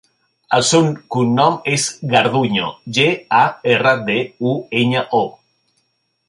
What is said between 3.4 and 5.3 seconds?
a, erra, de, u, enya, o.